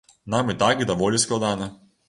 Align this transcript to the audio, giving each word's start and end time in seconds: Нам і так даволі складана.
Нам 0.35 0.49
і 0.53 0.55
так 0.63 0.81
даволі 0.93 1.17
складана. 1.27 1.71